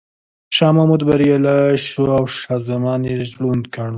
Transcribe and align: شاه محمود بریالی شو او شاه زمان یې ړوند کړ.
شاه 0.55 0.71
محمود 0.77 1.01
بریالی 1.09 1.77
شو 1.85 2.03
او 2.17 2.25
شاه 2.39 2.59
زمان 2.69 3.01
یې 3.09 3.13
ړوند 3.41 3.65
کړ. 3.73 3.89